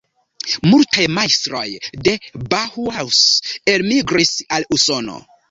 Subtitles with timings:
[0.69, 1.61] Multaj majstroj
[2.07, 2.15] de
[2.55, 3.21] "Bauhaus"
[3.75, 5.21] elmigris al Usono.